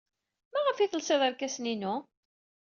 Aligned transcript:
Maɣef 0.51 0.77
ay 0.77 0.89
telsid 0.89 1.21
irkasen-inu? 1.27 1.95